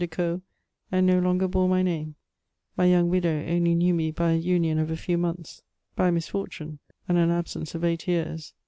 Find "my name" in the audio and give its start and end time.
1.69-2.15